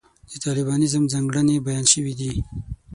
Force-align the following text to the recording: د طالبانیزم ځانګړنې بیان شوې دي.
د 0.29 0.31
طالبانیزم 0.45 1.03
ځانګړنې 1.11 1.63
بیان 1.65 1.85
شوې 1.93 2.13
دي. 2.19 2.33